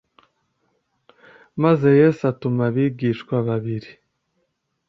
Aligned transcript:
maze 1.63 1.87
Yesu 2.01 2.21
atuma 2.31 2.61
abigishwa 2.69 3.35
babiri 3.47 3.89